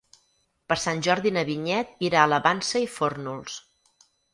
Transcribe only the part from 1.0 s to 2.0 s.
Jordi na Vinyet